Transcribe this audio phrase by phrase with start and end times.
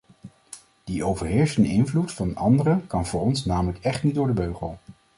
[0.83, 4.77] Die overheersende invloed van anderen kan voor ons namelijk echt niet door de beugel.